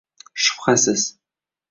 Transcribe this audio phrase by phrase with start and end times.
[0.43, 1.03] Shubhasiz!